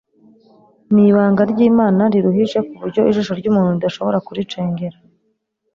[0.93, 4.97] Ni ibanga ry'Imana riruhije ku buryo ijisho ry'umuntu ridashobora kuricengera